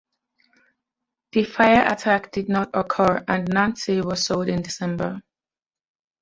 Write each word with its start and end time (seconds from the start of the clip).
The 1.31 1.43
fire 1.43 1.85
attack 1.85 2.31
did 2.31 2.49
not 2.49 2.71
occur 2.73 3.23
and 3.27 3.47
"Nancy" 3.47 4.01
was 4.01 4.25
sold 4.25 4.49
in 4.49 4.63
December. 4.63 5.21